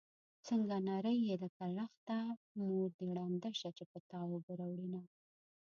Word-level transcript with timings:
څنګه 0.47 0.75
نرۍ 0.87 1.17
يې 1.27 1.35
لکه 1.43 1.65
لښته 1.77 2.19
مور 2.65 2.87
دې 2.99 3.09
ړنده 3.17 3.51
شه 3.59 3.69
چې 3.77 3.83
په 3.91 3.97
تا 4.09 4.19
اوبه 4.31 4.53
راوړينه 4.59 5.01